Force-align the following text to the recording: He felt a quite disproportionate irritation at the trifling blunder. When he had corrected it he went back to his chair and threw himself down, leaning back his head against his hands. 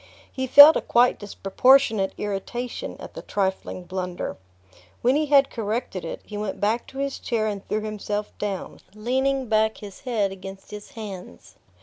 He 0.31 0.47
felt 0.47 0.75
a 0.75 0.81
quite 0.81 1.19
disproportionate 1.19 2.15
irritation 2.17 2.97
at 2.99 3.13
the 3.13 3.21
trifling 3.21 3.83
blunder. 3.83 4.35
When 5.03 5.15
he 5.15 5.27
had 5.27 5.51
corrected 5.51 6.03
it 6.03 6.21
he 6.25 6.37
went 6.37 6.59
back 6.59 6.87
to 6.87 6.97
his 6.97 7.19
chair 7.19 7.45
and 7.45 7.63
threw 7.67 7.81
himself 7.81 8.35
down, 8.39 8.79
leaning 8.95 9.45
back 9.47 9.77
his 9.77 9.99
head 9.99 10.31
against 10.31 10.71
his 10.71 10.93
hands. 10.93 11.55